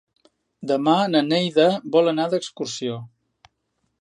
Demà 0.71 0.95
na 1.15 1.21
Neida 1.27 1.67
vol 1.97 2.13
anar 2.13 2.29
d'excursió. 2.33 3.01